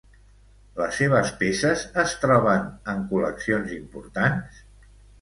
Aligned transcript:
Les 0.79 0.95
seves 1.01 1.29
peces 1.43 1.85
es 2.05 2.17
troben 2.25 2.67
en 2.97 3.07
col·leccions 3.15 3.79
importants? 3.81 4.69